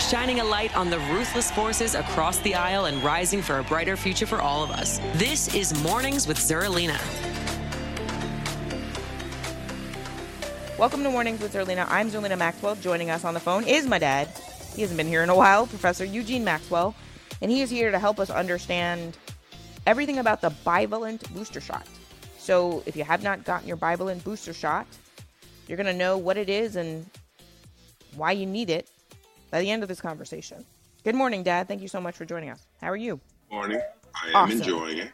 [0.00, 3.96] shining a light on the ruthless forces across the aisle and rising for a brighter
[3.96, 4.98] future for all of us.
[5.14, 6.98] This is Mornings with Zerlina.
[10.78, 11.86] Welcome to Mornings with Zerlina.
[11.88, 12.76] I'm Zerlina Maxwell.
[12.76, 14.28] Joining us on the phone is my dad.
[14.74, 16.94] He hasn't been here in a while, Professor Eugene Maxwell,
[17.40, 19.16] and he is here to help us understand
[19.86, 21.86] everything about the bivalent booster shot.
[22.38, 24.86] So, if you have not gotten your bivalent booster shot,
[25.68, 27.08] you're going to know what it is and
[28.16, 28.88] why you need it
[29.52, 30.64] by the end of this conversation.
[31.04, 31.68] Good morning, Dad.
[31.68, 32.66] Thank you so much for joining us.
[32.80, 33.20] How are you?
[33.50, 33.80] Morning.
[34.14, 34.58] I am Awesome.
[34.58, 35.12] enjoying it.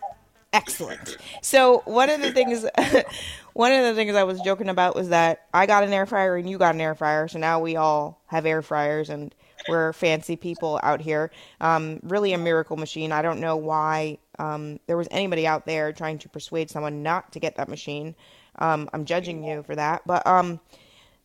[0.52, 1.18] Excellent.
[1.42, 2.64] So one of the things,
[3.52, 6.36] one of the things I was joking about was that I got an air fryer
[6.36, 9.34] and you got an air fryer, so now we all have air fryers and
[9.68, 11.30] we're fancy people out here.
[11.60, 13.12] Um, really a miracle machine.
[13.12, 17.32] I don't know why um, there was anybody out there trying to persuade someone not
[17.32, 18.14] to get that machine.
[18.60, 20.60] Um, I'm judging you for that, but um,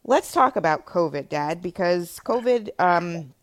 [0.06, 2.70] let's talk about COVID, Dad, because COVID.
[2.80, 3.34] Um,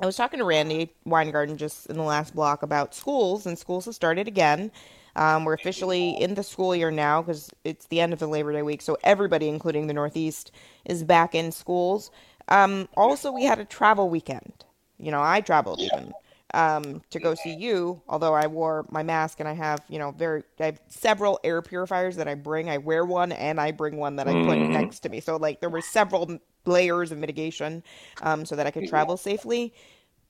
[0.00, 3.86] I was talking to Randi Weingarten just in the last block about schools, and schools
[3.86, 4.70] have started again.
[5.14, 8.52] Um, we're officially in the school year now because it's the end of the Labor
[8.52, 10.52] Day week, so everybody, including the Northeast,
[10.84, 12.10] is back in schools.
[12.48, 14.52] Um, also, we had a travel weekend.
[14.98, 16.12] You know, I traveled even
[16.56, 20.12] um, to go see you, although I wore my mask and I have, you know,
[20.12, 22.70] very, I have several air purifiers that I bring.
[22.70, 25.20] I wear one and I bring one that I put next to me.
[25.20, 27.82] So, like, there were several layers of mitigation
[28.22, 29.74] um, so that I could travel safely.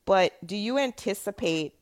[0.04, 1.74] But do you anticipate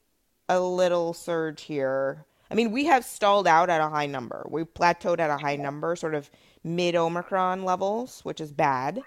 [0.50, 2.26] a little surge here?
[2.50, 4.46] I mean, we have stalled out at a high number.
[4.50, 6.30] We plateaued at a high number, sort of
[6.62, 9.00] mid Omicron levels, which is bad.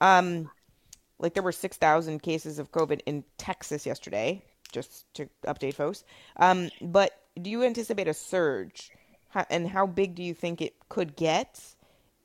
[0.00, 0.48] Um,
[1.18, 4.42] like there were 6,000 cases of COVID in Texas yesterday,
[4.72, 6.04] just to update folks.
[6.36, 8.90] Um, but do you anticipate a surge?
[9.28, 11.60] How, and how big do you think it could get?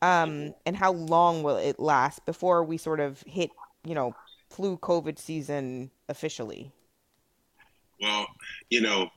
[0.01, 3.51] Um, and how long will it last before we sort of hit,
[3.83, 4.15] you know,
[4.49, 6.71] flu COVID season officially?
[8.01, 8.25] Well,
[8.69, 9.09] you know,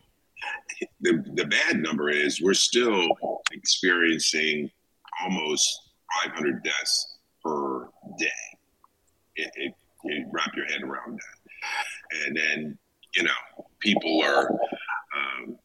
[1.00, 3.08] the the bad number is we're still
[3.52, 4.70] experiencing
[5.22, 5.80] almost
[6.24, 8.58] 500 deaths per day.
[9.36, 9.74] It, it,
[10.04, 12.78] it wrap your head around that, and then
[13.16, 15.56] you know people are, um,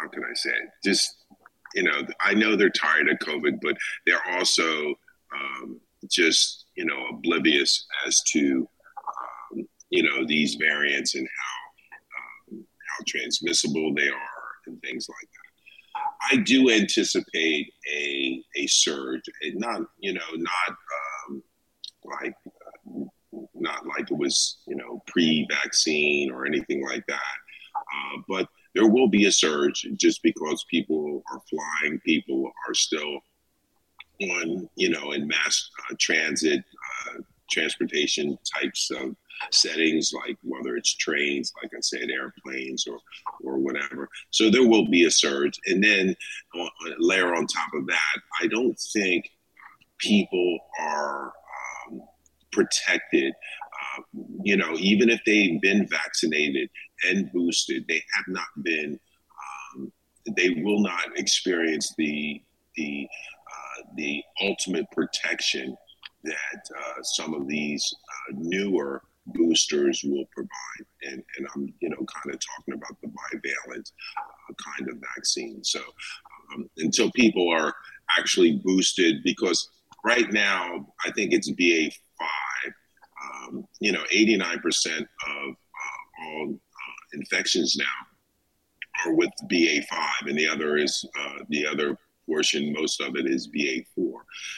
[0.00, 0.70] how can I say it?
[0.84, 1.16] Just
[1.74, 4.94] you know, I know they're tired of COVID, but they're also
[5.34, 5.80] um,
[6.10, 8.68] just you know oblivious as to
[9.52, 15.28] um, you know these variants and how um, how transmissible they are and things like
[15.28, 15.46] that.
[16.32, 20.76] I do anticipate a a surge, and not you know not
[21.28, 21.42] um,
[22.04, 22.34] like
[23.54, 27.36] not like it was you know pre-vaccine or anything like that,
[27.76, 33.20] uh, but there will be a surge just because people are flying, people are still
[34.22, 37.20] on you know in mass uh, transit uh,
[37.50, 39.14] transportation types of
[39.50, 42.98] settings like whether it's trains like i said airplanes or
[43.44, 44.08] or whatever.
[44.30, 45.60] So there will be a surge.
[45.66, 46.16] And then
[46.58, 46.68] uh,
[46.98, 49.30] layer on top of that i don't think
[49.98, 51.32] people are
[52.56, 54.02] protected uh,
[54.42, 56.68] you know even if they've been vaccinated
[57.08, 58.98] and boosted they have not been
[59.76, 59.92] um,
[60.36, 62.42] they will not experience the
[62.76, 65.76] the uh, the ultimate protection
[66.24, 70.86] that uh, some of these uh, newer boosters will provide.
[71.02, 75.62] And, and I'm, you know, kind of talking about the bivalent uh, kind of vaccine.
[75.64, 75.80] So
[76.52, 77.74] um, until people are
[78.18, 79.68] actually boosted, because
[80.04, 81.92] right now, I think it's BA5,
[83.48, 87.84] um, you know, 89% of uh, all uh, infections now
[89.04, 93.48] are with BA5, and the other is uh, the other portion, most of it is
[93.48, 94.12] BA4.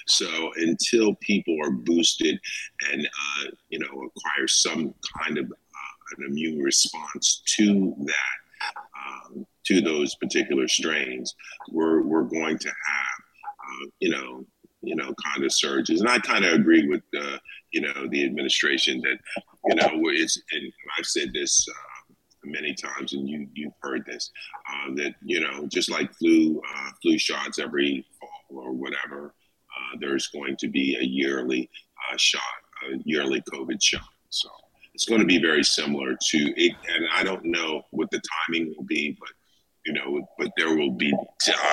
[0.06, 2.40] So until people are boosted
[2.90, 9.46] and uh, you know acquire some kind of uh, an immune response to that, um,
[9.67, 11.35] to those particular strains,
[11.70, 14.44] we're we're going to have uh, you know
[14.82, 16.00] you know kind of surges.
[16.00, 17.38] And I kind of agree with uh,
[17.72, 19.18] you know the administration that
[19.66, 21.66] you know it's and I've said this.
[21.68, 21.98] Uh,
[22.44, 24.30] many times, and you you've heard this
[24.70, 29.34] uh, that you know just like flu uh, flu shots every fall or whatever,
[29.76, 31.68] uh, there's going to be a yearly
[32.10, 32.42] uh, shot,
[32.90, 34.02] a yearly COVID shot.
[34.30, 34.48] So
[34.94, 38.74] it's going to be very similar to it, and I don't know what the timing
[38.76, 39.30] will be, but
[39.86, 41.12] you know, but there will be,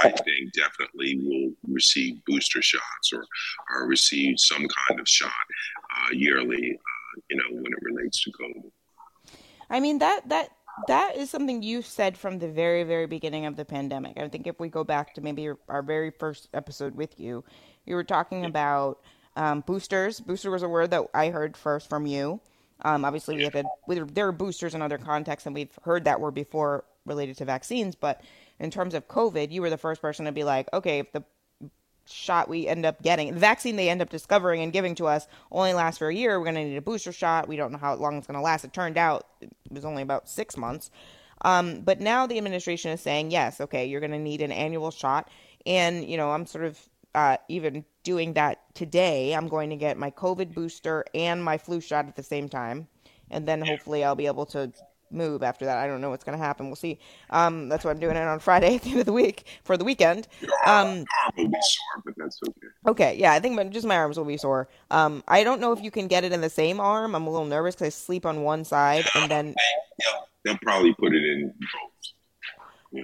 [0.02, 3.26] I think, definitely will receive booster shots or,
[3.72, 5.32] or receive some kind of shot
[6.12, 8.72] yearly, uh, you know, when it relates to COVID.
[9.70, 10.50] I mean that that
[10.88, 14.18] that is something you said from the very very beginning of the pandemic.
[14.18, 17.44] I think if we go back to maybe our very first episode with you,
[17.86, 19.02] you were talking about
[19.36, 20.20] um, boosters.
[20.20, 22.40] Booster was a word that I heard first from you.
[22.82, 26.34] Um, obviously, we had there are boosters in other contexts, and we've heard that word
[26.34, 27.96] before related to vaccines.
[27.96, 28.22] But
[28.60, 31.24] in terms of COVID, you were the first person to be like, okay, if the
[32.08, 35.28] shot we end up getting, the vaccine they end up discovering and giving to us
[35.52, 37.48] only lasts for a year, we're going to need a booster shot.
[37.48, 38.66] We don't know how long it's going to last.
[38.66, 40.92] It turned out it was only about six months.
[41.42, 44.92] Um, but now the administration is saying, yes, okay, you're going to need an annual
[44.92, 45.30] shot.
[45.66, 46.80] And, you know, I'm sort of
[47.14, 49.34] uh, even doing that today.
[49.34, 52.88] I'm going to get my COVID booster and my flu shot at the same time.
[53.32, 54.72] And then hopefully I'll be able to
[55.12, 55.78] move after that.
[55.78, 56.68] I don't know what's going to happen.
[56.68, 57.00] We'll see.
[57.30, 59.78] Um, that's why I'm doing it on Friday at the end of the week for
[59.78, 60.28] the weekend.
[60.66, 61.06] Um,
[61.38, 62.68] will be sore, but that's okay.
[62.88, 64.68] Okay, yeah, I think just my arms will be sore.
[64.92, 67.16] Um, I don't know if you can get it in the same arm.
[67.16, 69.56] I'm a little nervous because I sleep on one side and then.
[70.00, 71.95] Yeah, they'll probably put it in both.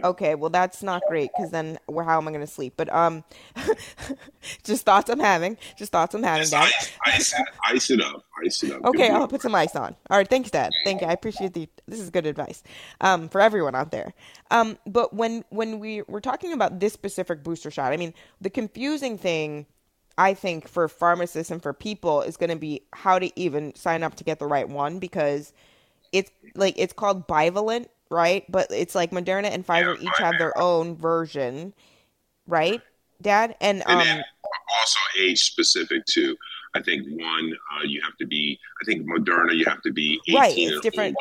[0.04, 2.74] Okay, well that's not great because then how am I going to sleep?
[2.78, 3.24] But um,
[4.64, 5.58] just thoughts I'm having.
[5.78, 6.44] Just thoughts I'm having.
[6.44, 7.34] Just ice, ice,
[7.68, 8.26] ice, it up.
[8.46, 8.86] Ice it up.
[8.86, 9.96] Okay, I'll put some ice on.
[10.10, 10.72] All right, thanks, Dad.
[10.84, 11.08] Thank you.
[11.08, 11.68] I appreciate the.
[11.88, 12.64] This is good advice,
[13.02, 14.14] um, for everyone out there.
[14.50, 18.50] Um, but when when we were talking about this specific booster shot, I mean, the
[18.50, 19.66] confusing thing.
[20.18, 24.04] I think for pharmacists and for people is going to be how to even sign
[24.04, 25.54] up to get the right one because
[26.12, 28.46] it's like it's called bivalent right?
[28.52, 31.74] But it's like Moderna and Pfizer yeah, each have their own version,
[32.46, 32.82] right,
[33.22, 33.56] Dad?
[33.62, 34.24] And, um, and
[34.80, 36.36] also age specific too.
[36.76, 38.60] I think one, uh, you have to be.
[38.82, 41.16] I think Moderna, you have to be eighteen right, it's different.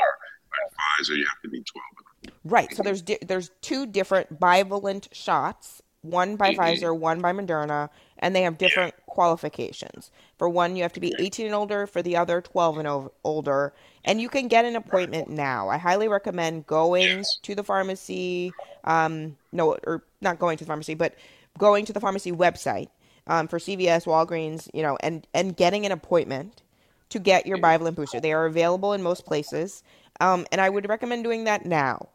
[1.01, 2.35] Pfizer, you have to be twelve.
[2.45, 2.75] Right.
[2.75, 5.83] So there's di- there's two different bivalent shots.
[6.03, 6.61] One by mm-hmm.
[6.61, 8.95] Pfizer, one by Moderna, and they have different.
[9.11, 10.11] Qualifications.
[10.39, 11.87] For one, you have to be 18 and older.
[11.87, 13.75] For the other, 12 and o- older
[14.05, 15.69] and you can get an appointment now.
[15.69, 18.53] I highly recommend going to the pharmacy.
[18.85, 21.15] Um, no, or not going to the pharmacy, but
[21.59, 22.89] going to the pharmacy website
[23.27, 26.63] um, for CVS, Walgreens, you know, and and getting an appointment
[27.11, 28.21] to get your bivalent booster.
[28.21, 29.83] They are available in most places,
[30.21, 32.09] um, and I would recommend doing that now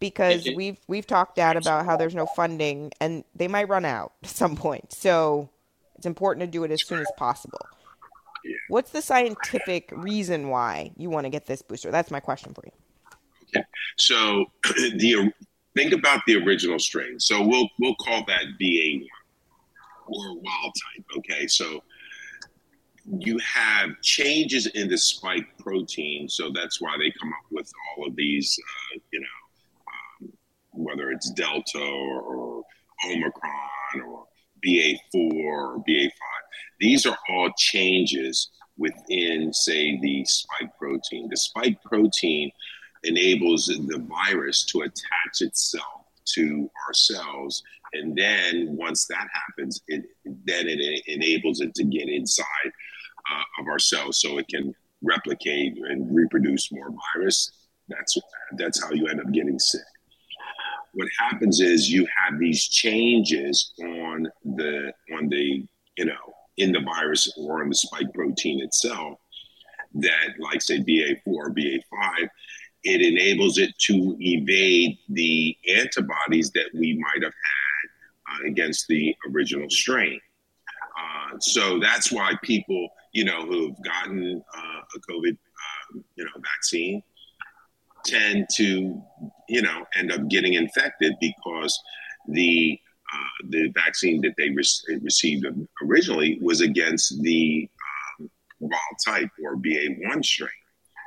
[0.00, 4.12] because we've we've talked out about how there's no funding and they might run out
[4.22, 4.92] at some point.
[4.94, 5.50] So
[5.98, 7.60] it's important to do it as soon as possible.
[8.68, 11.90] What's the scientific reason why you want to get this booster?
[11.90, 12.72] That's my question for you.
[13.48, 13.66] Okay.
[13.96, 15.32] So the
[15.74, 17.18] think about the original strain.
[17.18, 19.06] So we'll we'll call that BA1
[20.06, 21.04] or wild type.
[21.18, 21.46] Okay.
[21.46, 21.82] So
[23.10, 28.06] you have changes in the spike protein, so that's why they come up with all
[28.06, 28.58] of these,
[28.94, 30.32] uh, you know, um,
[30.72, 32.62] whether it's Delta or, or
[33.06, 34.27] Omicron or
[34.64, 36.10] BA4 or BA5
[36.80, 41.28] these are all changes within, say, the spike protein.
[41.28, 42.50] The spike protein
[43.04, 47.62] enables the virus to attach itself to our cells.
[47.94, 53.66] And then once that happens, it, then it enables it to get inside uh, of
[53.68, 57.50] our cells so it can replicate and reproduce more virus.
[57.88, 58.18] That's,
[58.56, 59.80] that's how you end up getting sick.
[60.94, 65.64] What happens is you have these changes on the on the
[65.96, 69.18] you know in the virus or on the spike protein itself
[69.94, 72.28] that, like, say, BA4 or BA5,
[72.84, 79.14] it enables it to evade the antibodies that we might have had uh, against the
[79.32, 80.20] original strain.
[80.98, 86.30] Uh, so that's why people, you know, who've gotten uh, a COVID, uh, you know,
[86.40, 87.02] vaccine
[88.04, 89.00] tend to,
[89.48, 91.78] you know, end up getting infected because
[92.28, 92.78] the
[93.12, 95.46] uh, the vaccine that they re- received
[95.82, 97.66] originally was against the
[98.20, 100.50] um, wild type or BA1 strain.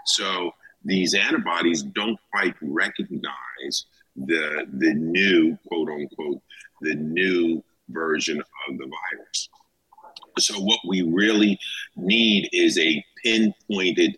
[0.05, 0.51] So
[0.83, 6.41] these antibodies don't quite recognize the the new quote unquote
[6.81, 9.49] the new version of the virus.
[10.39, 11.59] So what we really
[11.95, 14.17] need is a pinpointed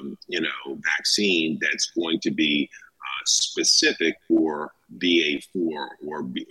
[0.00, 5.88] um, you know vaccine that's going to be uh, specific for BA4 or,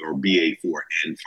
[0.06, 1.18] or BA4N5.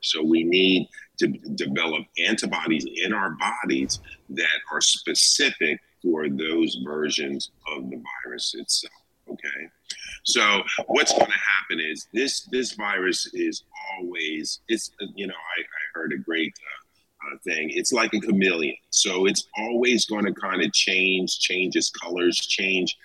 [0.00, 7.50] So we need to develop antibodies in our bodies that are specific for those versions
[7.68, 8.92] of the virus itself.
[9.28, 9.68] Okay.
[10.24, 13.64] So what's going to happen is this this virus is
[13.96, 16.81] always it's you know I, I heard a great uh,
[17.44, 17.70] thing.
[17.70, 22.38] It's like a chameleon, so it's always going to kind of change, change its colors,
[22.38, 22.96] change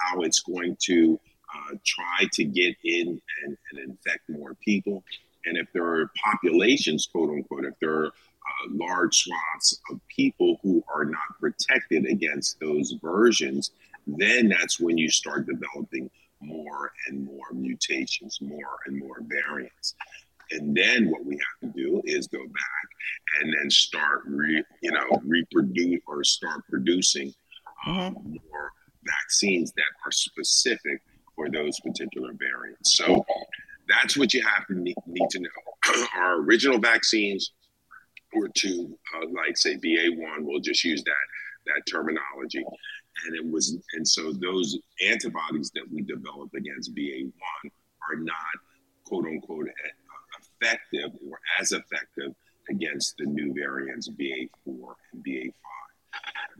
[0.00, 1.18] how it's going to
[1.54, 5.02] uh, try to get in and, and, infect more people.
[5.46, 10.58] And if there are populations, quote unquote, if there are uh, large swaths of people
[10.62, 13.72] who are not protected against those versions,
[14.06, 16.10] then that's when you start developing
[16.40, 19.94] more and more mutations, more and more variants.
[20.52, 24.90] And then what we have to do is go back and then start, re, you
[24.90, 27.32] know, reproduce or start producing
[27.86, 28.72] um, more
[29.04, 31.02] vaccines that are specific
[31.34, 32.96] for those particular variants.
[32.96, 33.24] So
[33.88, 36.04] that's what you have to need, need to know.
[36.16, 37.52] Our original vaccines
[38.34, 41.14] were to, uh, like, say, BA1, we'll just use that
[41.66, 42.64] that terminology
[43.26, 47.32] and it was and so those antibodies that we developed against BA1
[48.10, 48.36] are not
[49.04, 49.68] quote unquote
[50.60, 52.34] effective or as effective
[52.68, 55.52] against the new variants BA4 and BA5.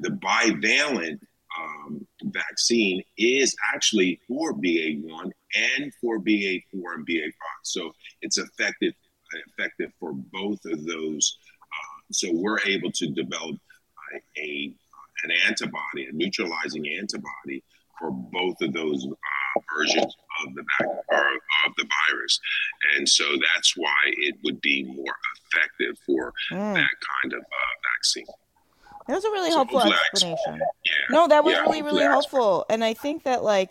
[0.00, 1.20] The bivalent
[1.58, 7.92] um, vaccine is actually for BA1 and for BA4 and BA5, so
[8.22, 8.94] it's effective
[9.56, 11.38] effective for both of those.
[11.62, 13.56] Uh, so we're able to develop
[14.36, 14.74] a, a
[15.22, 17.62] an antibody, a neutralizing antibody
[18.00, 20.62] for both of those uh, versions of the
[21.66, 22.40] of the virus,
[22.96, 25.14] and so that's why it would be more
[25.52, 26.74] effective for mm.
[26.74, 26.90] that
[27.22, 28.26] kind of uh, vaccine.
[29.06, 30.60] That was a really so helpful explanation.
[30.84, 30.92] Yeah.
[31.10, 33.70] No, that was yeah, really really helpful, and I think that like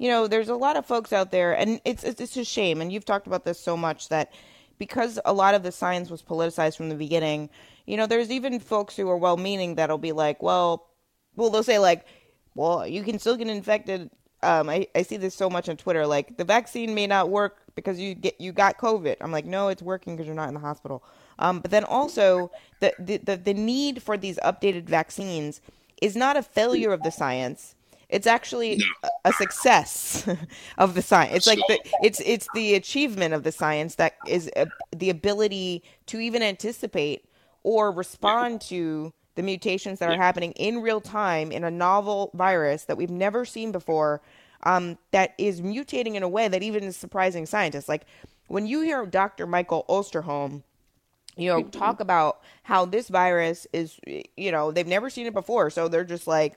[0.00, 2.90] you know, there's a lot of folks out there, and it's it's a shame, and
[2.90, 4.32] you've talked about this so much that
[4.78, 7.50] because a lot of the science was politicized from the beginning,
[7.84, 10.88] you know, there's even folks who are well meaning that'll be like, well,
[11.36, 12.06] well, they'll say like,
[12.54, 14.10] well, you can still get infected.
[14.42, 16.06] Um, I, I see this so much on Twitter.
[16.06, 19.16] Like the vaccine may not work because you get you got COVID.
[19.20, 21.02] I'm like, no, it's working because you're not in the hospital.
[21.38, 25.60] Um, but then also the, the the the need for these updated vaccines
[26.00, 27.74] is not a failure of the science.
[28.08, 28.82] It's actually
[29.24, 30.28] a success
[30.78, 31.36] of the science.
[31.36, 35.82] It's like the it's it's the achievement of the science that is a, the ability
[36.06, 37.24] to even anticipate
[37.62, 42.84] or respond to the mutations that are happening in real time in a novel virus
[42.84, 44.20] that we've never seen before
[44.64, 47.88] um, that is mutating in a way that even is surprising scientists.
[47.88, 48.04] Like
[48.48, 49.46] when you hear Dr.
[49.46, 50.62] Michael Osterholm,
[51.38, 53.98] you know, talk about how this virus is,
[54.36, 55.70] you know, they've never seen it before.
[55.70, 56.54] So they're just like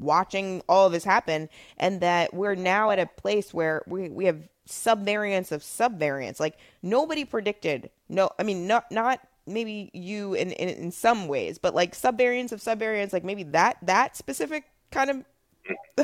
[0.00, 1.48] watching all of this happen.
[1.76, 6.40] And that we're now at a place where we, we have subvariants of subvariants.
[6.40, 11.58] Like nobody predicted, no, I mean, not, not maybe you in, in, in some ways,
[11.58, 15.24] but like subvariants of subvariants, like maybe that that specific kind of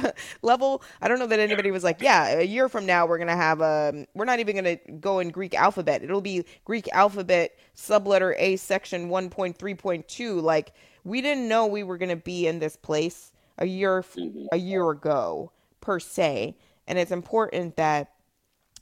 [0.43, 0.83] level.
[1.01, 3.61] I don't know that anybody was like, yeah, a year from now we're gonna have
[3.61, 3.91] a.
[3.95, 6.03] Um, we're not even gonna go in Greek alphabet.
[6.03, 10.41] It'll be Greek alphabet subletter A section one point three point two.
[10.41, 10.73] Like
[11.05, 14.47] we didn't know we were gonna be in this place a year mm-hmm.
[14.53, 18.11] a year ago per se, and it's important that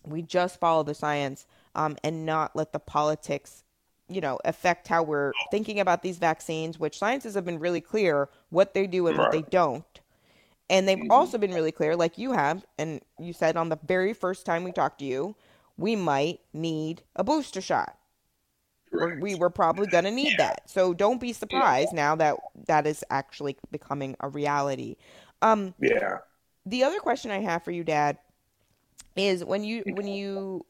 [0.04, 3.64] we just follow the science um, and not let the politics
[4.12, 8.28] you know, affect how we're thinking about these vaccines, which scientists have been really clear
[8.50, 9.24] what they do and right.
[9.24, 10.00] what they don't.
[10.70, 11.10] And they've mm-hmm.
[11.10, 14.64] also been really clear, like you have, and you said on the very first time
[14.64, 15.36] we talked to you,
[15.76, 17.96] we might need a booster shot.
[18.90, 19.20] Right.
[19.20, 20.48] We were probably going to need yeah.
[20.48, 20.70] that.
[20.70, 22.02] So don't be surprised yeah.
[22.02, 24.96] now that that is actually becoming a reality.
[25.40, 26.18] Um, yeah.
[26.66, 28.18] The other question I have for you, Dad,
[29.16, 30.64] is when you when you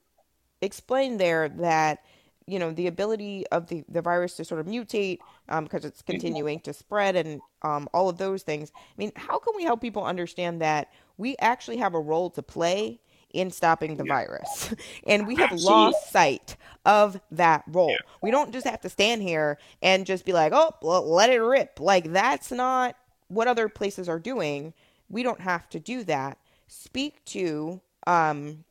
[0.60, 2.04] explain there that
[2.52, 5.18] you know the ability of the, the virus to sort of mutate
[5.48, 6.12] um, because it's mm-hmm.
[6.12, 9.80] continuing to spread and um, all of those things i mean how can we help
[9.80, 13.00] people understand that we actually have a role to play
[13.32, 14.12] in stopping the yeah.
[14.12, 14.74] virus
[15.06, 15.74] and we have Absolutely.
[15.74, 17.96] lost sight of that role yeah.
[18.20, 21.38] we don't just have to stand here and just be like oh well, let it
[21.38, 22.96] rip like that's not
[23.28, 24.74] what other places are doing
[25.08, 26.36] we don't have to do that
[26.68, 28.64] speak to um,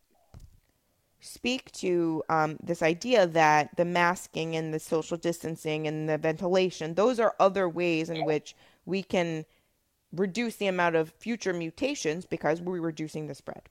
[1.21, 6.95] speak to um, this idea that the masking and the social distancing and the ventilation,
[6.95, 9.45] those are other ways in which we can
[10.11, 13.61] reduce the amount of future mutations because we're reducing the spread.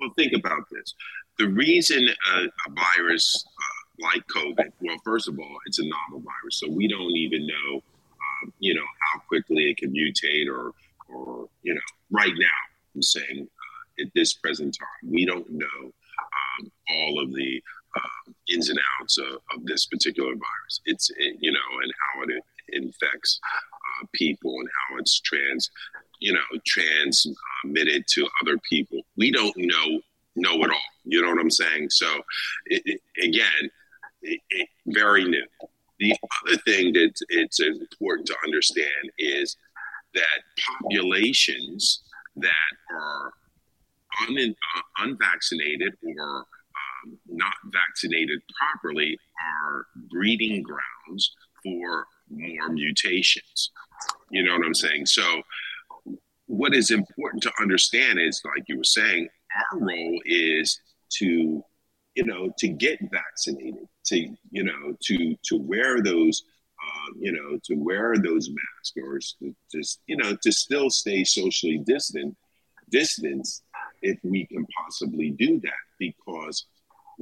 [0.00, 0.94] Well, think about this.
[1.38, 6.58] The reason a, virus uh, like COVID, well, first of all, it's a novel virus,
[6.58, 10.72] so we don't even know, uh, you know, how quickly it can mutate or,
[11.08, 11.80] or you know,
[12.10, 12.46] right now,
[12.94, 15.92] I'm saying uh, at this present time, we don't know um,
[16.90, 17.62] all of the
[17.96, 20.80] uh, ins and outs of, of, this particular virus.
[20.86, 21.10] It's
[21.40, 25.70] you know, and how it infects uh, people and how it's trans,
[26.20, 29.00] you know, transmitted to other people.
[29.16, 30.00] We don't know
[30.34, 30.78] know it all.
[31.04, 31.90] You know what I'm saying?
[31.90, 32.06] So,
[32.66, 33.70] it, it, again,
[34.22, 35.46] it, very new.
[35.98, 36.14] The
[36.46, 39.56] other thing that it's important to understand is
[40.14, 40.42] that
[40.82, 42.02] populations
[42.36, 42.50] that
[42.90, 43.32] are
[44.28, 46.46] un, uh, unvaccinated or
[47.28, 53.70] not vaccinated properly are breeding grounds for more mutations.
[54.30, 55.06] You know what I'm saying?
[55.06, 55.42] So,
[56.46, 59.28] what is important to understand is, like you were saying,
[59.72, 60.80] our role is
[61.18, 61.64] to,
[62.14, 64.16] you know, to get vaccinated, to,
[64.50, 66.42] you know, to to wear those,
[66.82, 69.20] uh, you know, to wear those masks, or
[69.70, 72.36] just, you know, to still stay socially distant,
[72.90, 73.62] distance,
[74.02, 76.66] if we can possibly do that, because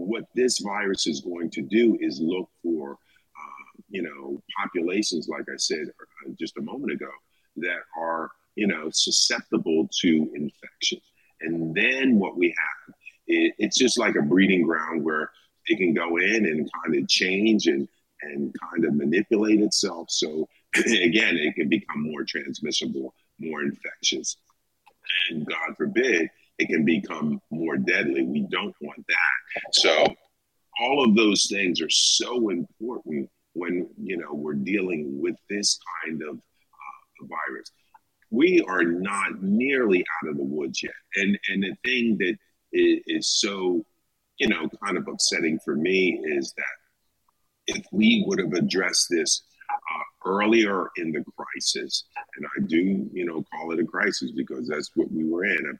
[0.07, 5.47] what this virus is going to do is look for, uh, you know, populations, like
[5.53, 7.11] I said uh, just a moment ago,
[7.57, 11.01] that are, you know, susceptible to infection.
[11.41, 12.95] And then what we have,
[13.27, 15.31] it, it's just like a breeding ground where
[15.67, 17.89] it can go in and kind of change and,
[18.23, 20.11] and kind of manipulate itself.
[20.11, 24.37] So again, it can become more transmissible, more infectious.
[25.31, 26.31] And God forbid,
[26.61, 28.23] it can become more deadly.
[28.23, 29.73] We don't want that.
[29.73, 30.07] So
[30.79, 36.23] all of those things are so important when you know we're dealing with this kind
[36.23, 37.73] of uh, virus.
[38.31, 42.37] We are not nearly out of the woods yet, and and the thing that
[42.75, 43.83] is, is so
[44.39, 49.43] you know kind of upsetting for me is that if we would have addressed this
[49.71, 52.05] uh, earlier in the crisis,
[52.37, 55.79] and I do you know call it a crisis because that's what we were in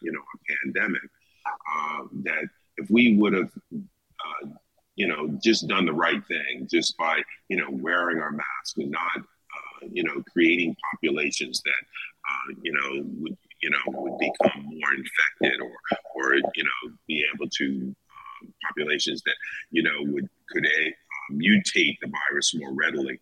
[0.00, 1.02] you know, a pandemic,
[1.46, 2.44] uh, that
[2.76, 4.48] if we would have, uh,
[4.96, 8.90] you know, just done the right thing, just by, you know, wearing our masks and
[8.90, 11.82] not, uh, you know, creating populations that,
[12.28, 15.72] uh, you know, would, you know, would become more infected or,
[16.14, 19.34] or, you know, be able to, um, populations that,
[19.70, 20.90] you know, would, could uh,
[21.32, 23.18] mutate the virus more readily.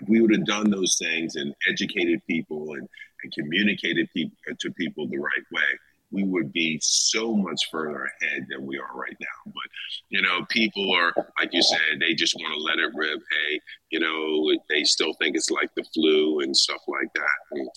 [0.00, 2.88] If we would have done those things and educated people and,
[3.22, 5.62] and communicated pe- to people the right way,
[6.10, 9.52] we would be so much further ahead than we are right now.
[9.52, 9.70] But,
[10.08, 13.20] you know, people are, like you said, they just want to let it rip.
[13.30, 17.38] Hey, you know, they still think it's like the flu and stuff like that.
[17.52, 17.68] And,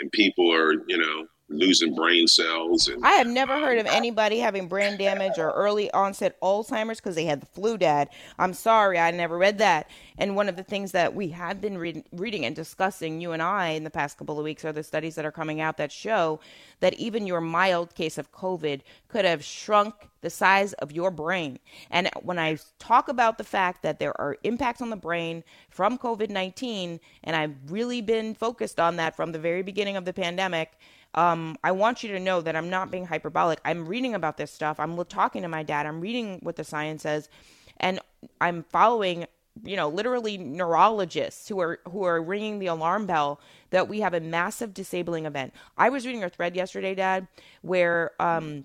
[0.00, 2.88] and people are, you know, losing brain cells.
[2.88, 7.16] And, I have never heard of anybody having brain damage or early onset Alzheimer's because
[7.16, 8.08] they had the flu, Dad.
[8.38, 9.90] I'm sorry, I never read that.
[10.16, 13.42] And one of the things that we have been re- reading and discussing, you and
[13.42, 15.92] I, in the past couple of weeks, are the studies that are coming out that
[15.92, 16.40] show
[16.80, 21.58] that even your mild case of COVID could have shrunk the size of your brain.
[21.90, 25.98] And when I talk about the fact that there are impacts on the brain from
[25.98, 30.12] COVID 19, and I've really been focused on that from the very beginning of the
[30.12, 30.72] pandemic
[31.14, 33.60] um, I want you to know that I'm not being hyperbolic.
[33.64, 34.78] I'm reading about this stuff.
[34.78, 35.86] I'm talking to my dad.
[35.86, 37.28] I'm reading what the science says,
[37.78, 38.00] and
[38.40, 39.26] I'm following
[39.64, 44.14] you know literally neurologists who are who are ringing the alarm bell that we have
[44.14, 47.26] a massive disabling event i was reading a thread yesterday dad
[47.60, 48.64] where um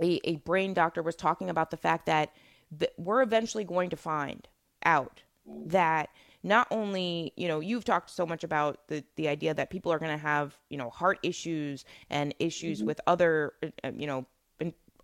[0.00, 2.32] a, a brain doctor was talking about the fact that
[2.78, 4.46] th- we're eventually going to find
[4.84, 6.10] out that
[6.44, 9.98] not only you know you've talked so much about the the idea that people are
[9.98, 12.86] going to have you know heart issues and issues mm-hmm.
[12.86, 14.26] with other uh, you know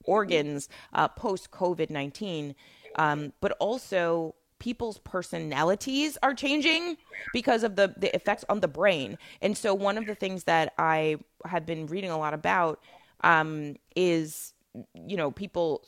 [0.05, 2.55] organs uh, post COVID nineteen,
[2.97, 6.97] um, but also people's personalities are changing
[7.33, 9.19] because of the the effects on the brain.
[9.41, 12.81] And so one of the things that I have been reading a lot about
[13.23, 14.53] um, is
[14.95, 15.85] you know people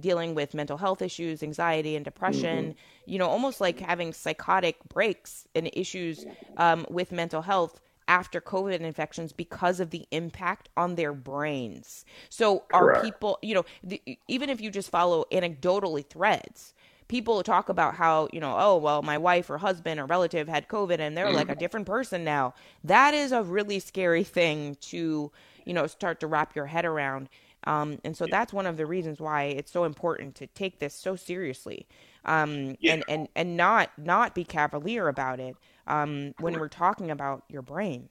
[0.00, 3.10] dealing with mental health issues, anxiety, and depression, mm-hmm.
[3.10, 6.24] you know, almost like having psychotic breaks and issues
[6.56, 12.04] um, with mental health after COVID infections because of the impact on their brains.
[12.28, 16.74] So, are people, you know, the, even if you just follow anecdotally threads,
[17.08, 20.68] people talk about how, you know, oh, well, my wife or husband or relative had
[20.68, 21.36] COVID and they're mm-hmm.
[21.36, 21.60] like a mm-hmm.
[21.60, 22.54] different person now.
[22.82, 25.30] That is a really scary thing to,
[25.64, 27.28] you know, start to wrap your head around.
[27.66, 30.94] Um, and so that's one of the reasons why it's so important to take this
[30.94, 31.86] so seriously
[32.24, 32.94] um, yeah.
[32.94, 37.62] and, and, and not not be cavalier about it um, when we're talking about your
[37.62, 38.08] brain.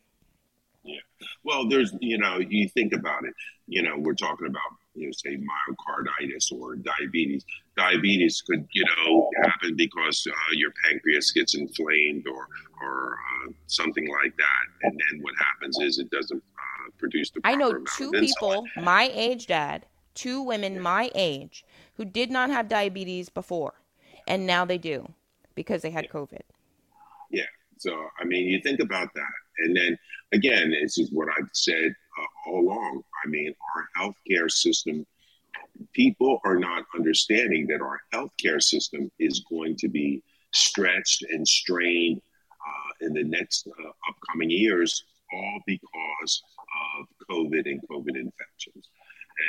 [0.83, 0.99] Yeah.
[1.43, 3.33] Well, there's, you know, you think about it,
[3.67, 4.61] you know, we're talking about,
[4.95, 7.45] you know, say myocarditis or diabetes.
[7.77, 12.47] Diabetes could, you know, happen because uh, your pancreas gets inflamed or,
[12.81, 14.65] or uh, something like that.
[14.83, 16.43] And then what happens is it doesn't
[17.03, 19.85] produce the I know two people my age, Dad,
[20.15, 23.73] two women my age who did not have diabetes before,
[24.27, 25.11] and now they do
[25.53, 26.11] because they had yeah.
[26.11, 26.41] COVID.
[27.29, 27.51] Yeah.
[27.77, 29.97] So I mean, you think about that, and then
[30.31, 33.03] again, this is what I've said uh, all along.
[33.23, 35.05] I mean, our healthcare system,
[35.93, 42.21] people are not understanding that our healthcare system is going to be stretched and strained
[42.65, 46.43] uh, in the next uh, upcoming years, all because
[46.99, 48.89] of COVID and COVID infections.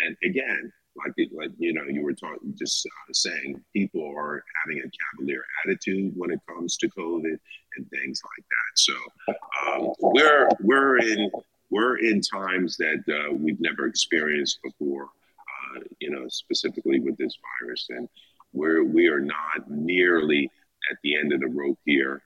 [0.05, 4.45] And again, like it, like you know, you were talking, just uh, saying, people are
[4.63, 7.37] having a cavalier attitude when it comes to COVID
[7.77, 8.73] and things like that.
[8.77, 8.95] So
[9.67, 11.31] um, we're we're in
[11.71, 15.05] we're in times that uh, we've never experienced before.
[15.05, 18.09] Uh, you know, specifically with this virus, and
[18.53, 20.51] we're we are not nearly
[20.91, 22.23] at the end of the rope here.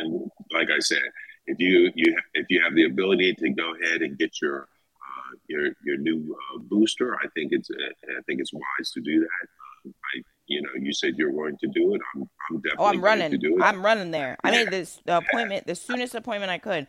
[0.00, 1.02] And like I said,
[1.46, 5.36] if you you if you have the ability to go ahead and get your uh,
[5.48, 9.20] your your new uh, booster, I think it's uh, I think it's wise to do
[9.20, 9.48] that.
[9.86, 12.00] I, you know, you said you're going to do it.
[12.14, 12.84] I'm I'm definitely.
[12.84, 13.62] Oh, I'm running.
[13.62, 14.36] I'm running there.
[14.42, 16.86] I made this the appointment, the soonest appointment I could.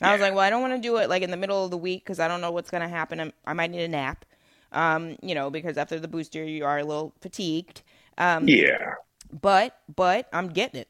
[0.00, 1.70] I was like, well, I don't want to do it like in the middle of
[1.70, 3.20] the week because I don't know what's going to happen.
[3.20, 4.26] I'm, i might need a nap,
[4.72, 7.82] um, you know, because after the booster you are a little fatigued.
[8.18, 8.94] Um, yeah.
[9.40, 10.88] But but I'm getting it.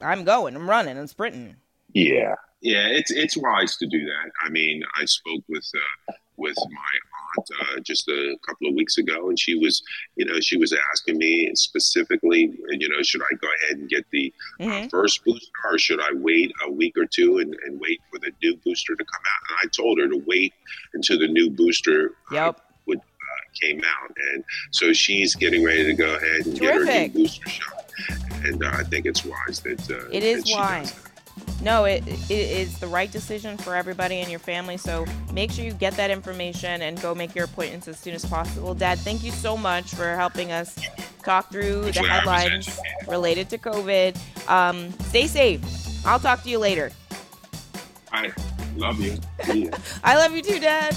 [0.00, 0.56] I'm going.
[0.56, 0.98] I'm running.
[0.98, 1.56] I'm sprinting.
[1.92, 2.34] Yeah.
[2.60, 4.30] Yeah, it's it's wise to do that.
[4.42, 8.96] I mean, I spoke with uh, with my aunt uh, just a couple of weeks
[8.96, 9.82] ago, and she was,
[10.16, 14.06] you know, she was asking me specifically, you know, should I go ahead and get
[14.10, 14.86] the uh, mm-hmm.
[14.86, 18.18] uh, first booster, or should I wait a week or two and, and, wait for
[18.18, 19.50] the new booster to come out?
[19.50, 20.54] And I told her to wait
[20.94, 22.14] until the new booster.
[22.30, 22.60] Uh, yep.
[22.86, 26.86] would uh, came out, and so she's getting ready to go ahead and Terrific.
[26.86, 27.84] get her new booster shot.
[28.44, 31.07] And I think it's wise that it is wise
[31.62, 34.76] no, it, it is the right decision for everybody in your family.
[34.76, 38.24] So make sure you get that information and go make your appointments as soon as
[38.24, 38.74] possible.
[38.74, 40.78] Dad, thank you so much for helping us
[41.24, 44.16] talk through the headlines related to COVID.
[44.48, 45.60] Um, stay safe.
[46.06, 46.92] I'll talk to you later.
[48.12, 48.32] I
[48.76, 49.18] love you.
[50.04, 50.96] I love you too, Dad.